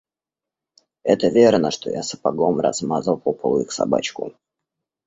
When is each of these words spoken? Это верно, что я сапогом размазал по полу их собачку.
Это 1.03 1.27
верно, 1.27 1.69
что 1.69 1.91
я 1.91 2.01
сапогом 2.01 2.59
размазал 2.59 3.19
по 3.19 3.33
полу 3.33 3.61
их 3.61 3.71
собачку. 3.71 4.33